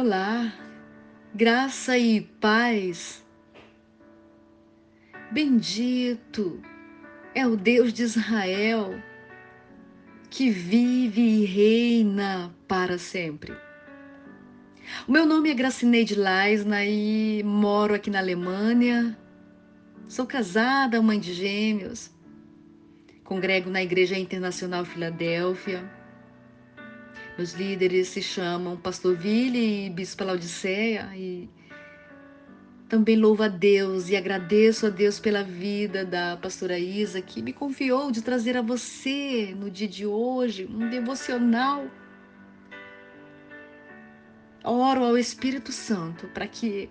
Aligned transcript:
Olá, 0.00 0.54
graça 1.34 1.98
e 1.98 2.20
paz. 2.20 3.26
Bendito 5.32 6.62
é 7.34 7.44
o 7.44 7.56
Deus 7.56 7.92
de 7.92 8.04
Israel 8.04 8.94
que 10.30 10.50
vive 10.50 11.20
e 11.20 11.44
reina 11.44 12.54
para 12.68 12.96
sempre. 12.96 13.52
O 15.08 15.10
meu 15.10 15.26
nome 15.26 15.50
é 15.50 15.54
Gracineide 15.54 16.14
Laisna 16.14 16.84
e 16.84 17.42
moro 17.42 17.92
aqui 17.92 18.08
na 18.08 18.20
Alemanha. 18.20 19.18
Sou 20.06 20.26
casada, 20.26 21.02
mãe 21.02 21.18
de 21.18 21.32
gêmeos. 21.32 22.08
Congrego 23.24 23.68
na 23.68 23.82
Igreja 23.82 24.16
Internacional 24.16 24.84
Filadélfia 24.84 25.97
meus 27.38 27.52
líderes 27.52 28.08
se 28.08 28.20
chamam 28.20 28.76
Pastor 28.76 29.14
Ville 29.14 29.86
e 29.86 29.90
Bispo 29.90 30.24
Laodiceia 30.24 31.08
e 31.14 31.48
também 32.88 33.16
louvo 33.16 33.44
a 33.44 33.48
Deus 33.48 34.08
e 34.08 34.16
agradeço 34.16 34.86
a 34.86 34.90
Deus 34.90 35.20
pela 35.20 35.44
vida 35.44 36.04
da 36.04 36.36
pastora 36.36 36.76
Isa 36.76 37.22
que 37.22 37.40
me 37.40 37.52
confiou 37.52 38.10
de 38.10 38.22
trazer 38.22 38.56
a 38.56 38.62
você 38.62 39.54
no 39.56 39.70
dia 39.70 39.86
de 39.86 40.04
hoje 40.04 40.66
um 40.68 40.90
devocional. 40.90 41.86
Oro 44.64 45.04
ao 45.04 45.16
Espírito 45.16 45.70
Santo 45.70 46.26
para 46.34 46.48
que 46.48 46.90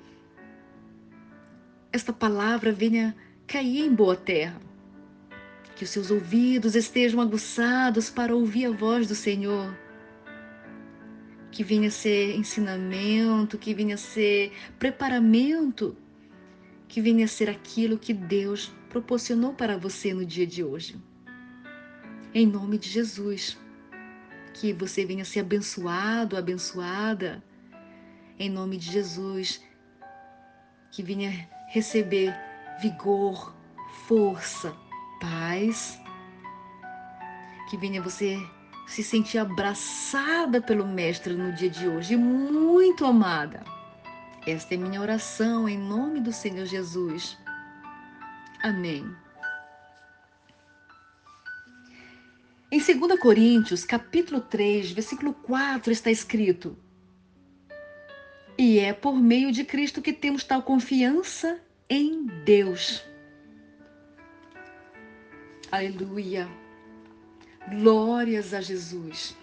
esta 1.91 2.13
palavra 2.13 2.71
venha 2.71 3.13
cair 3.45 3.81
em 3.81 3.93
boa 3.93 4.15
terra. 4.15 4.61
Que 5.75 5.83
os 5.83 5.89
seus 5.89 6.09
ouvidos 6.09 6.73
estejam 6.73 7.19
aguçados 7.19 8.09
para 8.09 8.33
ouvir 8.33 8.67
a 8.67 8.71
voz 8.71 9.09
do 9.09 9.13
Senhor 9.13 9.86
que 11.51 11.63
vinha 11.63 11.89
ser 11.89 12.35
ensinamento, 12.35 13.57
que 13.57 13.73
vinha 13.73 13.97
ser 13.97 14.51
preparamento, 14.77 15.97
que 16.87 17.01
vinha 17.01 17.27
ser 17.27 17.49
aquilo 17.49 17.97
que 17.97 18.13
Deus 18.13 18.71
proporcionou 18.89 19.53
para 19.53 19.77
você 19.77 20.13
no 20.13 20.25
dia 20.25 20.45
de 20.45 20.63
hoje. 20.63 20.95
Em 22.33 22.45
nome 22.45 22.77
de 22.77 22.89
Jesus, 22.89 23.57
que 24.53 24.73
você 24.73 25.05
venha 25.05 25.25
ser 25.25 25.41
abençoado, 25.41 26.37
abençoada. 26.37 27.43
Em 28.39 28.49
nome 28.49 28.77
de 28.77 28.91
Jesus, 28.91 29.63
que 30.91 31.01
venha 31.01 31.47
receber 31.69 32.35
vigor, 32.81 33.55
força, 34.07 34.75
paz. 35.19 35.99
Que 37.69 37.77
venha 37.77 38.01
você 38.01 38.37
se 38.87 39.03
sentir 39.03 39.37
abraçada 39.37 40.61
pelo 40.61 40.87
Mestre 40.87 41.33
no 41.33 41.51
dia 41.51 41.69
de 41.69 41.87
hoje, 41.87 42.15
muito 42.15 43.05
amada. 43.05 43.63
Esta 44.47 44.73
é 44.73 44.77
minha 44.77 45.01
oração 45.01 45.67
em 45.67 45.77
nome 45.77 46.21
do 46.21 46.31
Senhor 46.31 46.65
Jesus. 46.65 47.37
Amém. 48.63 49.05
Em 52.71 52.79
2 52.79 53.19
Coríntios, 53.19 53.83
capítulo 53.83 54.41
3, 54.41 54.91
versículo 54.91 55.33
4, 55.33 55.91
está 55.91 56.09
escrito: 56.09 56.77
E 58.57 58.79
é 58.79 58.93
por 58.93 59.15
meio 59.15 59.51
de 59.51 59.63
Cristo 59.63 60.01
que 60.01 60.13
temos 60.13 60.43
tal 60.43 60.63
confiança 60.63 61.61
em 61.89 62.25
Deus. 62.25 63.03
Aleluia. 65.71 66.47
Glórias 67.69 68.53
a 68.53 68.61
Jesus. 68.61 69.35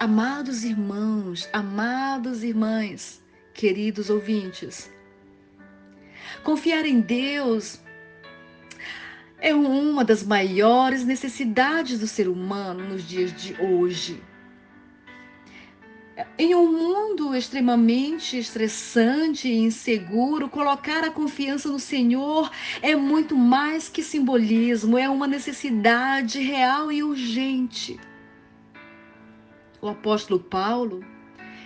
Amados 0.00 0.64
irmãos, 0.64 1.48
amados 1.52 2.42
irmãs, 2.42 3.22
queridos 3.54 4.10
ouvintes, 4.10 4.90
confiar 6.42 6.84
em 6.84 7.00
Deus 7.00 7.80
é 9.40 9.54
uma 9.54 10.04
das 10.04 10.24
maiores 10.24 11.04
necessidades 11.04 12.00
do 12.00 12.08
ser 12.08 12.28
humano 12.28 12.84
nos 12.88 13.06
dias 13.06 13.32
de 13.32 13.54
hoje. 13.60 14.20
Em 16.36 16.52
um 16.52 16.72
mundo 16.72 17.32
extremamente 17.32 18.36
estressante 18.36 19.46
e 19.46 19.58
inseguro, 19.58 20.48
colocar 20.48 21.04
a 21.04 21.12
confiança 21.12 21.68
no 21.68 21.78
Senhor 21.78 22.50
é 22.82 22.96
muito 22.96 23.36
mais 23.36 23.88
que 23.88 24.02
simbolismo, 24.02 24.98
é 24.98 25.08
uma 25.08 25.28
necessidade 25.28 26.40
real 26.40 26.90
e 26.90 27.04
urgente. 27.04 28.00
O 29.80 29.86
apóstolo 29.86 30.40
Paulo 30.40 31.04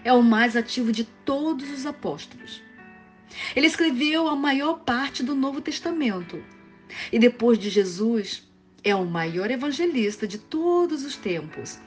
é 0.05 0.12
o 0.12 0.23
mais 0.23 0.55
ativo 0.55 0.93
de 0.93 1.05
todos 1.05 1.71
os 1.71 1.87
apóstolos. 1.87 2.62
Ele 3.57 3.67
escreveu 3.67 4.29
a 4.29 4.37
maior 4.37 4.81
parte 4.81 5.23
do 5.23 5.35
Novo 5.35 5.62
Testamento 5.62 6.45
e, 7.11 7.19
depois 7.19 7.59
de 7.59 7.71
Jesus, 7.71 8.47
é 8.85 8.95
o 8.95 9.07
maior 9.07 9.51
evangelista 9.51 10.29
de 10.29 10.37
todos 10.37 11.07
os 11.07 11.17
tempos 11.17 11.81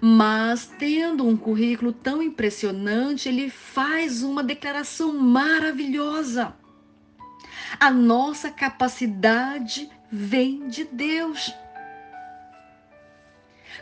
mas, 0.00 0.66
tendo 0.78 1.26
um 1.26 1.36
currículo 1.36 1.92
tão 1.92 2.22
impressionante, 2.22 3.28
ele 3.28 3.50
faz 3.50 4.22
uma 4.22 4.42
declaração 4.42 5.12
maravilhosa. 5.12 6.54
A 7.78 7.90
nossa 7.90 8.50
capacidade 8.50 9.88
vem 10.10 10.68
de 10.68 10.84
Deus. 10.84 11.52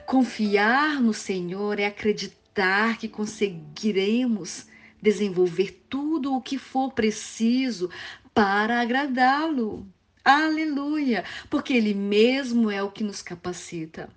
Confiar 0.07 1.01
no 1.01 1.12
Senhor 1.12 1.79
é 1.79 1.87
acreditar 1.87 2.99
que 2.99 3.09
conseguiremos 3.09 4.67
desenvolver 5.01 5.85
tudo 5.89 6.35
o 6.35 6.41
que 6.41 6.59
for 6.59 6.93
preciso 6.93 7.91
para 8.33 8.81
agradá-lo. 8.81 9.87
Aleluia! 10.25 11.25
Porque 11.51 11.73
Ele 11.73 11.95
mesmo 11.95 12.71
é 12.71 12.83
o 12.83 12.91
que 12.91 13.03
nos 13.03 13.21
capacita. 13.21 14.09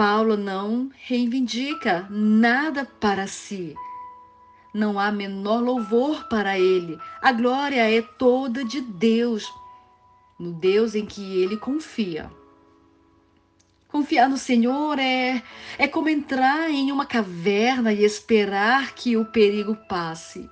Paulo 0.00 0.34
não 0.34 0.90
reivindica 1.06 2.06
nada 2.08 2.86
para 2.86 3.26
si. 3.26 3.74
Não 4.72 4.98
há 4.98 5.12
menor 5.12 5.62
louvor 5.62 6.26
para 6.26 6.58
ele. 6.58 6.98
A 7.20 7.32
glória 7.32 7.82
é 7.82 8.00
toda 8.00 8.64
de 8.64 8.80
Deus, 8.80 9.44
no 10.38 10.52
Deus 10.52 10.94
em 10.94 11.04
que 11.04 11.42
ele 11.42 11.58
confia. 11.58 12.30
Confiar 13.88 14.30
no 14.30 14.38
Senhor 14.38 14.98
é, 14.98 15.42
é 15.76 15.86
como 15.86 16.08
entrar 16.08 16.70
em 16.70 16.90
uma 16.90 17.04
caverna 17.04 17.92
e 17.92 18.02
esperar 18.02 18.94
que 18.94 19.18
o 19.18 19.26
perigo 19.26 19.76
passe 19.86 20.48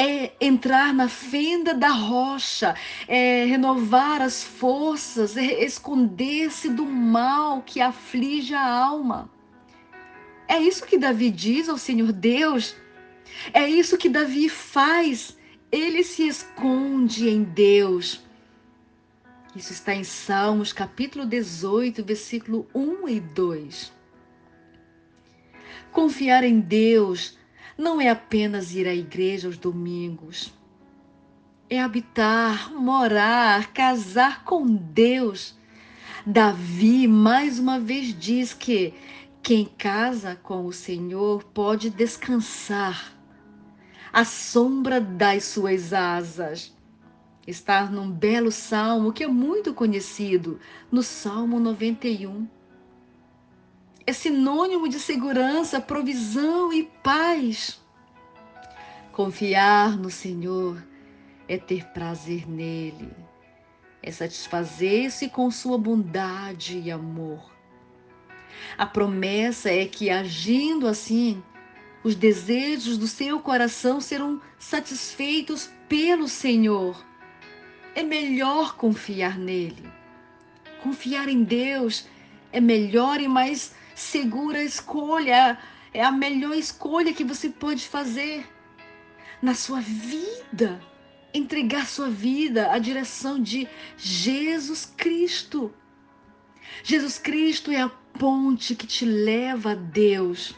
é 0.00 0.32
entrar 0.40 0.94
na 0.94 1.10
fenda 1.10 1.74
da 1.74 1.90
rocha, 1.90 2.74
é 3.06 3.44
renovar 3.44 4.22
as 4.22 4.42
forças, 4.42 5.36
é 5.36 5.62
esconder-se 5.62 6.70
do 6.70 6.86
mal 6.86 7.60
que 7.60 7.82
aflige 7.82 8.54
a 8.54 8.66
alma. 8.66 9.30
É 10.48 10.58
isso 10.58 10.86
que 10.86 10.96
Davi 10.96 11.30
diz 11.30 11.68
ao 11.68 11.76
Senhor 11.76 12.12
Deus. 12.12 12.74
É 13.52 13.68
isso 13.68 13.98
que 13.98 14.08
Davi 14.08 14.48
faz. 14.48 15.36
Ele 15.70 16.02
se 16.02 16.26
esconde 16.26 17.28
em 17.28 17.42
Deus. 17.42 18.22
Isso 19.54 19.74
está 19.74 19.94
em 19.94 20.02
Salmos, 20.02 20.72
capítulo 20.72 21.26
18, 21.26 22.02
versículo 22.02 22.66
1 22.74 23.06
e 23.06 23.20
2. 23.20 23.92
Confiar 25.92 26.42
em 26.42 26.58
Deus 26.58 27.38
não 27.80 27.98
é 27.98 28.10
apenas 28.10 28.74
ir 28.74 28.86
à 28.86 28.94
igreja 28.94 29.48
aos 29.48 29.56
domingos. 29.56 30.52
É 31.68 31.80
habitar, 31.80 32.70
morar, 32.74 33.72
casar 33.72 34.44
com 34.44 34.66
Deus. 34.66 35.58
Davi 36.26 37.08
mais 37.08 37.58
uma 37.58 37.80
vez 37.80 38.14
diz 38.18 38.52
que 38.52 38.92
quem 39.42 39.64
casa 39.64 40.36
com 40.36 40.66
o 40.66 40.72
Senhor 40.74 41.42
pode 41.42 41.88
descansar 41.88 43.16
à 44.12 44.26
sombra 44.26 45.00
das 45.00 45.44
suas 45.44 45.94
asas. 45.94 46.76
Está 47.46 47.86
num 47.86 48.10
belo 48.10 48.52
salmo 48.52 49.10
que 49.10 49.24
é 49.24 49.26
muito 49.26 49.72
conhecido, 49.72 50.60
no 50.92 51.02
Salmo 51.02 51.58
91 51.58 52.46
é 54.10 54.12
sinônimo 54.12 54.88
de 54.88 54.98
segurança, 54.98 55.80
provisão 55.80 56.72
e 56.72 56.82
paz. 56.82 57.80
Confiar 59.12 59.96
no 59.96 60.10
Senhor 60.10 60.84
é 61.46 61.56
ter 61.56 61.86
prazer 61.92 62.48
nele, 62.48 63.08
é 64.02 64.10
satisfazer-se 64.10 65.28
com 65.28 65.48
sua 65.48 65.78
bondade 65.78 66.76
e 66.76 66.90
amor. 66.90 67.40
A 68.76 68.84
promessa 68.84 69.70
é 69.70 69.86
que, 69.86 70.10
agindo 70.10 70.88
assim, 70.88 71.40
os 72.02 72.16
desejos 72.16 72.98
do 72.98 73.06
seu 73.06 73.38
coração 73.38 74.00
serão 74.00 74.40
satisfeitos 74.58 75.70
pelo 75.88 76.26
Senhor. 76.26 77.00
É 77.94 78.02
melhor 78.02 78.74
confiar 78.74 79.38
nele. 79.38 79.88
Confiar 80.82 81.28
em 81.28 81.44
Deus 81.44 82.08
é 82.50 82.60
melhor 82.60 83.20
e 83.20 83.28
mais 83.28 83.78
segura 84.00 84.62
escolha, 84.62 85.58
é 85.92 86.02
a 86.02 86.10
melhor 86.10 86.56
escolha 86.56 87.12
que 87.12 87.22
você 87.22 87.50
pode 87.50 87.86
fazer 87.86 88.48
na 89.42 89.54
sua 89.54 89.80
vida. 89.80 90.80
Entregar 91.32 91.86
sua 91.86 92.08
vida 92.08 92.72
à 92.72 92.78
direção 92.78 93.40
de 93.40 93.68
Jesus 93.96 94.92
Cristo. 94.96 95.72
Jesus 96.82 97.18
Cristo 97.18 97.70
é 97.70 97.82
a 97.82 97.88
ponte 97.88 98.74
que 98.74 98.86
te 98.86 99.04
leva 99.04 99.72
a 99.72 99.74
Deus. 99.76 100.56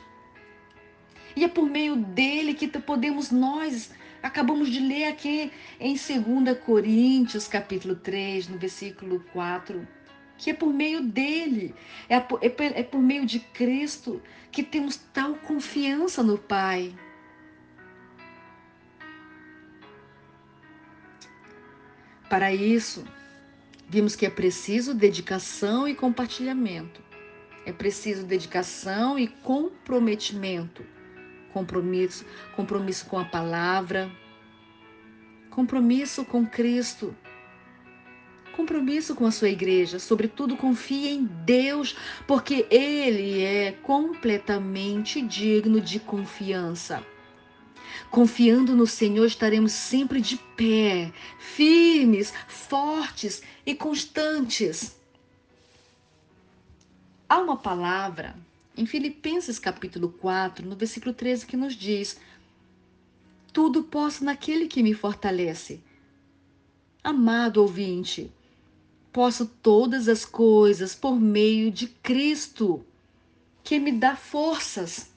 E 1.37 1.44
é 1.44 1.49
por 1.49 1.69
meio 1.69 1.97
dele 1.97 2.55
que 2.55 2.69
podemos 2.69 3.31
nós, 3.31 3.91
acabamos 4.23 4.71
de 4.71 4.81
ler 4.81 5.05
aqui 5.05 5.50
em 5.81 5.94
2 5.94 6.59
Coríntios, 6.65 7.49
capítulo 7.49 7.97
3, 7.97 8.49
no 8.49 8.59
versículo 8.59 9.25
4, 9.33 9.87
que 10.43 10.50
é 10.50 10.55
por 10.55 10.75
meio 10.75 11.00
dele, 11.00 11.73
é, 12.09 12.17
é, 12.17 12.81
é 12.81 12.83
por 12.83 13.00
meio 13.00 13.25
de 13.25 13.39
Cristo 13.39 14.21
que 14.50 14.61
temos 14.61 14.97
tal 14.97 15.37
confiança 15.37 16.21
no 16.21 16.37
Pai. 16.37 16.93
Para 22.29 22.53
isso, 22.53 23.05
vimos 23.89 24.17
que 24.17 24.27
é 24.27 24.31
preciso 24.31 24.93
dedicação 24.93 25.87
e 25.87 25.94
compartilhamento. 25.94 27.00
É 27.65 27.73
preciso 27.73 28.27
dedicação 28.27 29.17
e 29.17 29.29
comprometimento 29.29 30.85
compromisso, 31.53 32.25
compromisso 32.56 33.06
com 33.06 33.17
a 33.17 33.25
palavra, 33.25 34.11
compromisso 35.50 36.25
com 36.25 36.44
Cristo, 36.44 37.15
compromisso 38.53 39.15
com 39.15 39.27
a 39.27 39.31
sua 39.31 39.49
igreja. 39.49 39.99
Sobretudo, 39.99 40.57
confie 40.57 41.09
em 41.09 41.25
Deus, 41.25 41.97
porque 42.27 42.67
Ele 42.71 43.43
é 43.43 43.73
completamente 43.73 45.21
digno 45.21 45.81
de 45.81 45.99
confiança. 45.99 47.05
Confiando 48.11 48.77
no 48.77 48.87
Senhor, 48.87 49.27
estaremos 49.27 49.73
sempre 49.73 50.21
de 50.21 50.37
pé, 50.57 51.13
firmes, 51.39 52.33
fortes 52.47 53.43
e 53.65 53.75
constantes. 53.75 54.97
Há 57.29 57.39
uma 57.39 57.57
palavra 57.57 58.37
em 58.77 58.87
Filipenses 58.87 59.59
capítulo 59.59 60.09
4, 60.09 60.67
no 60.67 60.77
versículo 60.77 61.15
13, 61.15 61.47
que 61.47 61.57
nos 61.57 61.75
diz: 61.75 62.19
Tudo 63.53 63.85
posso 63.85 64.25
naquele 64.25 64.67
que 64.67 64.83
me 64.83 64.95
fortalece. 64.95 65.83
Amado 67.05 67.63
ouvinte, 67.63 68.31
posso 69.12 69.47
todas 69.47 70.09
as 70.09 70.25
coisas 70.25 70.94
por 70.94 71.20
meio 71.20 71.70
de 71.70 71.87
Cristo, 71.87 72.85
que 73.62 73.79
me 73.79 73.93
dá 73.93 74.17
forças. 74.17 75.12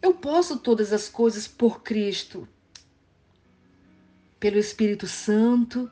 Eu 0.00 0.14
posso 0.14 0.58
todas 0.58 0.92
as 0.92 1.08
coisas 1.08 1.46
por 1.46 1.82
Cristo, 1.82 2.48
pelo 4.40 4.58
Espírito 4.58 5.06
Santo, 5.06 5.88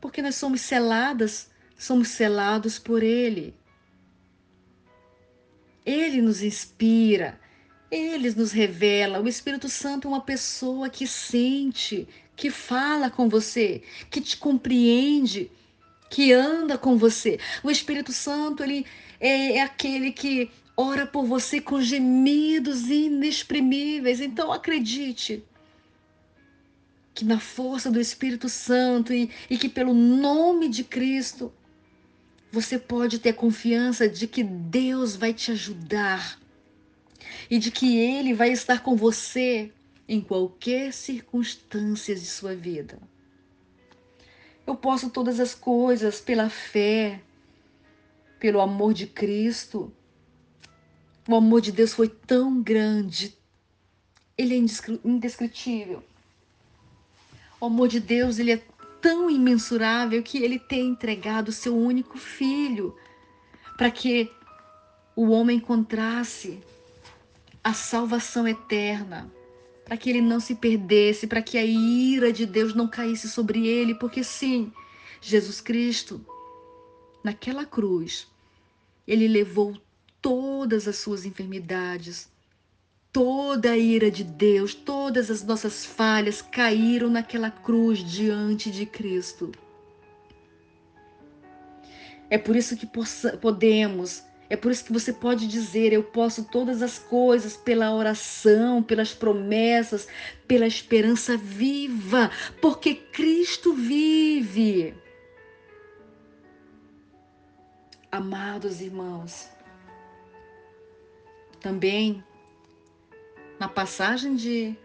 porque 0.00 0.20
nós 0.20 0.36
somos 0.36 0.60
seladas, 0.60 1.50
somos 1.76 2.08
selados 2.08 2.78
por 2.78 3.02
Ele. 3.02 3.56
Ele 5.84 6.20
nos 6.22 6.42
inspira, 6.42 7.40
ele 7.94 8.30
nos 8.30 8.52
revela. 8.52 9.20
O 9.20 9.28
Espírito 9.28 9.68
Santo 9.68 10.08
é 10.08 10.10
uma 10.10 10.20
pessoa 10.20 10.90
que 10.90 11.06
sente, 11.06 12.08
que 12.34 12.50
fala 12.50 13.10
com 13.10 13.28
você, 13.28 13.82
que 14.10 14.20
te 14.20 14.36
compreende, 14.36 15.50
que 16.10 16.32
anda 16.32 16.76
com 16.76 16.96
você. 16.96 17.38
O 17.62 17.70
Espírito 17.70 18.12
Santo, 18.12 18.62
ele 18.62 18.84
é, 19.20 19.56
é 19.56 19.62
aquele 19.62 20.10
que 20.10 20.50
ora 20.76 21.06
por 21.06 21.24
você 21.24 21.60
com 21.60 21.80
gemidos 21.80 22.90
inexprimíveis. 22.90 24.20
Então 24.20 24.52
acredite 24.52 25.42
que 27.14 27.24
na 27.24 27.38
força 27.38 27.90
do 27.92 28.00
Espírito 28.00 28.48
Santo 28.48 29.12
e, 29.12 29.30
e 29.48 29.56
que 29.56 29.68
pelo 29.68 29.94
nome 29.94 30.68
de 30.68 30.82
Cristo 30.82 31.52
você 32.50 32.76
pode 32.76 33.20
ter 33.20 33.34
confiança 33.34 34.08
de 34.08 34.26
que 34.26 34.42
Deus 34.42 35.14
vai 35.14 35.32
te 35.32 35.52
ajudar 35.52 36.40
e 37.50 37.58
de 37.58 37.70
que 37.70 37.98
Ele 37.98 38.34
vai 38.34 38.50
estar 38.50 38.82
com 38.82 38.96
você 38.96 39.72
em 40.08 40.20
qualquer 40.20 40.92
circunstância 40.92 42.14
de 42.14 42.26
sua 42.26 42.54
vida. 42.54 42.98
Eu 44.66 44.74
posso 44.74 45.10
todas 45.10 45.40
as 45.40 45.54
coisas 45.54 46.20
pela 46.20 46.48
fé, 46.48 47.20
pelo 48.38 48.60
amor 48.60 48.94
de 48.94 49.06
Cristo. 49.06 49.92
O 51.28 51.34
amor 51.34 51.60
de 51.60 51.72
Deus 51.72 51.92
foi 51.92 52.08
tão 52.08 52.62
grande, 52.62 53.36
ele 54.36 54.54
é 54.54 54.98
indescritível. 55.04 56.02
O 57.60 57.66
amor 57.66 57.88
de 57.88 58.00
Deus, 58.00 58.38
ele 58.38 58.52
é 58.52 58.62
tão 59.00 59.30
imensurável 59.30 60.22
que 60.22 60.38
ele 60.38 60.58
tem 60.58 60.88
entregado 60.88 61.48
o 61.48 61.52
seu 61.52 61.76
único 61.76 62.18
filho 62.18 62.94
para 63.76 63.90
que 63.90 64.30
o 65.16 65.30
homem 65.30 65.58
encontrasse 65.58 66.60
a 67.64 67.72
salvação 67.72 68.46
eterna, 68.46 69.32
para 69.84 69.96
que 69.96 70.10
ele 70.10 70.20
não 70.20 70.38
se 70.38 70.54
perdesse, 70.54 71.26
para 71.26 71.42
que 71.42 71.58
a 71.58 71.64
ira 71.64 72.32
de 72.32 72.46
Deus 72.46 72.74
não 72.74 72.86
caísse 72.86 73.28
sobre 73.28 73.66
ele, 73.66 73.94
porque 73.94 74.22
sim, 74.22 74.70
Jesus 75.20 75.60
Cristo, 75.60 76.24
naquela 77.24 77.64
cruz, 77.64 78.28
ele 79.06 79.26
levou 79.26 79.76
todas 80.20 80.86
as 80.86 80.96
suas 80.96 81.24
enfermidades, 81.24 82.28
Toda 83.14 83.70
a 83.70 83.78
ira 83.78 84.10
de 84.10 84.24
Deus, 84.24 84.74
todas 84.74 85.30
as 85.30 85.44
nossas 85.44 85.86
falhas 85.86 86.42
caíram 86.42 87.08
naquela 87.08 87.48
cruz 87.48 88.00
diante 88.00 88.72
de 88.72 88.84
Cristo. 88.84 89.52
É 92.28 92.36
por 92.36 92.56
isso 92.56 92.76
que 92.76 92.88
podemos, 93.40 94.24
é 94.54 94.56
por 94.56 94.70
isso 94.70 94.84
que 94.84 94.92
você 94.92 95.12
pode 95.12 95.48
dizer: 95.48 95.92
Eu 95.92 96.04
posso 96.04 96.44
todas 96.44 96.80
as 96.80 96.96
coisas 96.96 97.56
pela 97.56 97.92
oração, 97.92 98.84
pelas 98.84 99.12
promessas, 99.12 100.06
pela 100.46 100.64
esperança 100.64 101.36
viva, 101.36 102.30
porque 102.60 102.94
Cristo 102.94 103.74
vive. 103.74 104.94
Amados 108.12 108.80
irmãos, 108.80 109.48
também 111.60 112.22
na 113.58 113.68
passagem 113.68 114.36
de 114.36 114.76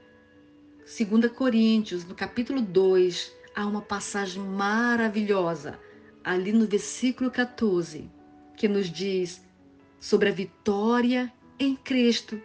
2 0.80 1.32
Coríntios, 1.32 2.04
no 2.06 2.16
capítulo 2.16 2.60
2, 2.60 3.32
há 3.56 3.68
uma 3.68 3.84
passagem 3.84 4.42
maravilhosa, 4.42 5.80
ali 6.24 6.52
no 6.52 6.66
versículo 6.66 7.30
14, 7.30 8.10
que 8.58 8.68
nos 8.68 8.90
diz 8.90 9.48
sobre 10.00 10.30
a 10.30 10.32
vitória 10.32 11.32
em 11.60 11.76
Cristo. 11.76 12.42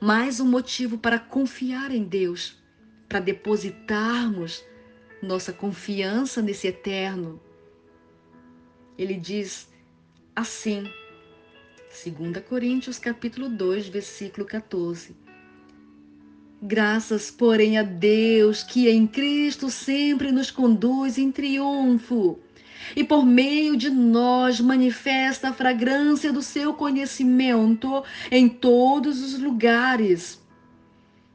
Mais 0.00 0.40
um 0.40 0.46
motivo 0.46 0.98
para 0.98 1.18
confiar 1.18 1.90
em 1.90 2.04
Deus, 2.04 2.56
para 3.08 3.20
depositarmos 3.20 4.64
nossa 5.22 5.52
confiança 5.52 6.42
nesse 6.42 6.66
eterno. 6.66 7.40
Ele 8.98 9.14
diz 9.14 9.68
assim, 10.34 10.84
2 12.04 12.44
Coríntios 12.44 12.98
capítulo 12.98 13.48
2, 13.48 13.88
versículo 13.88 14.46
14. 14.46 15.16
Graças, 16.62 17.30
porém, 17.30 17.78
a 17.78 17.82
Deus 17.82 18.62
que 18.62 18.88
em 18.88 19.06
Cristo 19.06 19.70
sempre 19.70 20.32
nos 20.32 20.50
conduz 20.50 21.18
em 21.18 21.30
triunfo 21.30 22.40
e 22.94 23.02
por 23.02 23.24
meio 23.24 23.76
de 23.76 23.90
nós 23.90 24.60
manifesta 24.60 25.48
a 25.48 25.52
fragrância 25.52 26.32
do 26.32 26.42
seu 26.42 26.74
conhecimento 26.74 28.04
em 28.30 28.48
todos 28.48 29.22
os 29.22 29.40
lugares. 29.40 30.42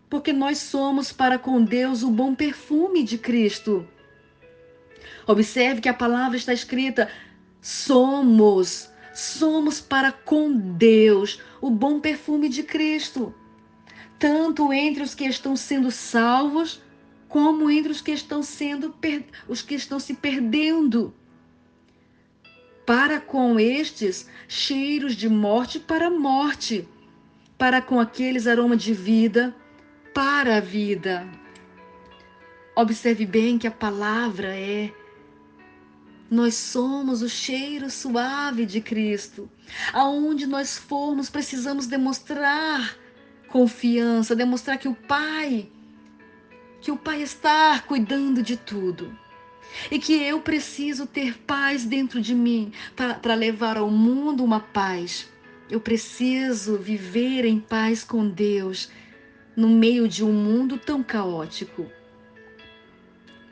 Porque 0.09 0.33
nós 0.33 0.57
somos 0.57 1.11
para 1.11 1.37
com 1.37 1.63
Deus 1.63 2.03
o 2.03 2.09
bom 2.09 2.35
perfume 2.35 3.03
de 3.03 3.17
Cristo. 3.17 3.87
Observe 5.25 5.81
que 5.81 5.89
a 5.89 5.93
palavra 5.93 6.37
está 6.37 6.53
escrita: 6.53 7.09
somos, 7.61 8.89
somos 9.13 9.79
para 9.79 10.11
com 10.11 10.51
Deus 10.51 11.39
o 11.61 11.69
bom 11.69 11.99
perfume 11.99 12.49
de 12.49 12.63
Cristo 12.63 13.33
tanto 14.21 14.71
entre 14.71 15.01
os 15.01 15.15
que 15.15 15.25
estão 15.25 15.55
sendo 15.55 15.89
salvos, 15.89 16.79
como 17.27 17.71
entre 17.71 17.91
os 17.91 18.01
que 18.01 18.11
estão 18.11 18.43
sendo 18.43 18.93
os 19.49 19.63
que 19.63 19.73
estão 19.73 19.99
se 19.99 20.13
perdendo. 20.13 21.11
Para 23.01 23.19
com 23.19 23.59
estes 23.59 24.29
cheiros 24.47 25.15
de 25.15 25.27
morte 25.27 25.79
para 25.79 26.07
morte, 26.07 26.87
para 27.57 27.81
com 27.81 27.99
aqueles 27.99 28.45
aroma 28.45 28.77
de 28.77 28.93
vida 28.93 29.55
para 30.13 30.57
a 30.57 30.59
vida. 30.59 31.27
Observe 32.75 33.25
bem 33.25 33.57
que 33.57 33.65
a 33.65 33.71
palavra 33.71 34.55
é 34.55 34.93
Nós 36.29 36.53
somos 36.53 37.23
o 37.23 37.27
cheiro 37.27 37.89
suave 37.89 38.67
de 38.67 38.79
Cristo. 38.79 39.49
Aonde 39.91 40.45
nós 40.45 40.77
formos, 40.77 41.27
precisamos 41.27 41.87
demonstrar 41.87 42.95
confiança, 43.47 44.35
demonstrar 44.35 44.77
que 44.77 44.87
o 44.87 44.93
Pai, 44.93 45.71
que 46.79 46.91
o 46.91 46.97
Pai 46.97 47.23
está 47.23 47.79
cuidando 47.79 48.43
de 48.43 48.57
tudo. 48.57 49.17
E 49.89 49.99
que 49.99 50.13
eu 50.13 50.41
preciso 50.41 51.05
ter 51.05 51.37
paz 51.39 51.85
dentro 51.85 52.21
de 52.21 52.35
mim 52.35 52.71
para 52.95 53.35
levar 53.35 53.77
ao 53.77 53.89
mundo 53.89 54.43
uma 54.43 54.59
paz. 54.59 55.29
Eu 55.69 55.79
preciso 55.79 56.77
viver 56.77 57.45
em 57.45 57.59
paz 57.59 58.03
com 58.03 58.27
Deus 58.27 58.89
no 59.55 59.69
meio 59.69 60.07
de 60.07 60.23
um 60.23 60.33
mundo 60.33 60.77
tão 60.77 61.03
caótico. 61.03 61.89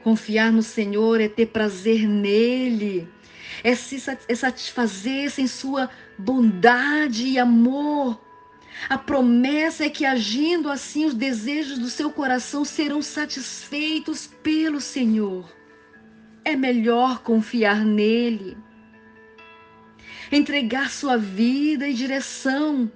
Confiar 0.04 0.52
no 0.52 0.64
Senhor 0.64 1.20
é 1.20 1.28
ter 1.28 1.48
prazer 1.48 2.08
nele, 2.08 3.08
é 3.64 3.76
se 3.76 4.02
é 4.28 4.36
satisfazer-se 4.36 5.42
em 5.42 5.48
sua 5.48 5.90
bondade 6.18 7.26
e 7.26 7.40
amor. 7.40 8.20
A 8.88 8.98
promessa 8.98 9.86
é 9.86 9.90
que 9.90 10.06
agindo 10.06 10.70
assim 10.70 11.06
os 11.06 11.14
desejos 11.14 11.78
do 11.78 11.90
seu 11.90 12.10
coração 12.10 12.64
serão 12.64 13.02
satisfeitos 13.02 14.28
pelo 14.42 14.80
Senhor. 14.80 15.59
É 16.44 16.56
melhor 16.56 17.22
confiar 17.22 17.84
nele. 17.86 18.58
Entregar 20.32 20.90
sua 20.90 21.18
vida 21.18 21.88
e 21.88 21.94
direção 21.94 22.92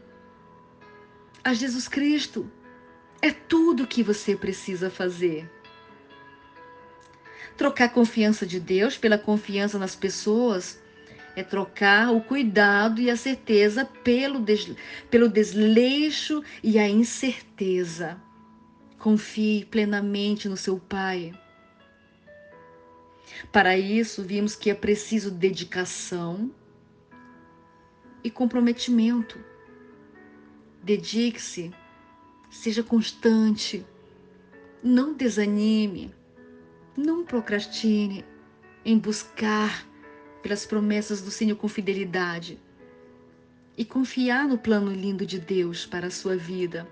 a 1.44 1.54
Jesus 1.54 1.88
Cristo 1.88 2.50
é 3.22 3.32
tudo 3.32 3.84
o 3.84 3.88
que 3.88 4.02
você 4.02 4.36
precisa 4.36 4.90
fazer. 4.90 5.50
Trocar 7.58 7.86
a 7.86 7.90
confiança 7.90 8.46
de 8.46 8.60
Deus 8.60 8.98
pela 8.98 9.18
confiança 9.18 9.78
nas 9.78 9.96
pessoas 9.96 10.82
é 11.36 11.44
trocar 11.44 12.14
o 12.14 12.22
cuidado 12.22 13.02
e 13.02 13.10
a 13.10 13.18
certeza 13.18 13.84
pelo, 13.86 14.40
des, 14.40 14.72
pelo 15.10 15.28
desleixo 15.28 16.42
e 16.64 16.80
a 16.80 16.88
incerteza. 16.88 18.18
Confie 18.98 19.66
plenamente 19.66 20.48
no 20.48 20.56
seu 20.56 20.78
Pai. 20.78 21.34
Para 23.51 23.77
isso, 23.77 24.24
vimos 24.24 24.56
que 24.56 24.70
é 24.70 24.74
preciso 24.74 25.32
dedicação 25.32 26.51
e 28.24 28.30
comprometimento. 28.30 29.39
Dedique-se, 30.82 31.72
seja 32.50 32.84
constante, 32.84 33.86
não 34.84 35.13
desanime 35.13 36.13
não 36.96 37.24
procrastine 37.24 38.24
em 38.86 38.98
buscar 38.98 39.88
pelas 40.42 40.65
promessas 40.65 41.22
do 41.22 41.32
Senhor 41.32 41.56
com 41.56 41.68
fidelidade 41.68 42.60
e 43.77 43.84
confiar 43.84 44.48
no 44.48 44.58
plano 44.58 44.92
lindo 44.92 45.25
de 45.25 45.39
Deus 45.39 45.86
para 45.86 46.08
a 46.08 46.12
sua 46.12 46.36
vida. 46.36 46.88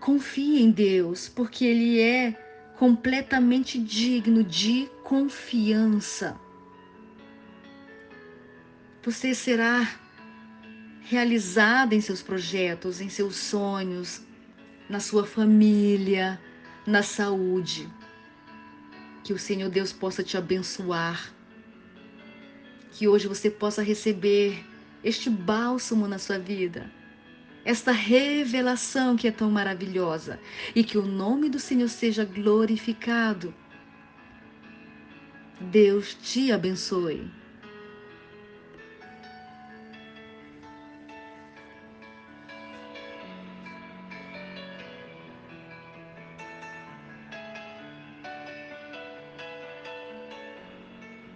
Confie 0.00 0.62
em 0.62 0.70
Deus, 0.70 1.28
porque 1.28 1.64
Ele 1.64 2.00
é 2.00 2.47
completamente 2.78 3.76
digno 3.76 4.44
de 4.44 4.88
confiança. 5.02 6.38
Você 9.02 9.34
será 9.34 9.98
realizada 11.00 11.96
em 11.96 12.00
seus 12.00 12.22
projetos, 12.22 13.00
em 13.00 13.08
seus 13.08 13.34
sonhos, 13.34 14.22
na 14.88 15.00
sua 15.00 15.26
família, 15.26 16.40
na 16.86 17.02
saúde. 17.02 17.88
Que 19.24 19.32
o 19.32 19.38
Senhor 19.38 19.68
Deus 19.70 19.92
possa 19.92 20.22
te 20.22 20.36
abençoar. 20.36 21.34
Que 22.92 23.08
hoje 23.08 23.26
você 23.26 23.50
possa 23.50 23.82
receber 23.82 24.64
este 25.02 25.28
bálsamo 25.28 26.06
na 26.06 26.18
sua 26.18 26.38
vida, 26.38 26.88
esta 27.68 27.92
revelação 27.92 29.14
que 29.14 29.28
é 29.28 29.30
tão 29.30 29.50
maravilhosa 29.50 30.40
e 30.74 30.82
que 30.82 30.96
o 30.96 31.02
nome 31.02 31.50
do 31.50 31.60
Senhor 31.60 31.90
seja 31.90 32.24
glorificado. 32.24 33.54
Deus 35.60 36.14
te 36.14 36.50
abençoe. 36.50 37.30